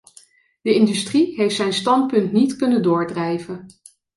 De 0.61 0.73
industrie 0.75 1.35
heeft 1.35 1.55
zijn 1.55 1.73
standpunt 1.73 2.31
niet 2.31 2.55
kunnen 2.55 2.81
doordrijven. 2.83 3.67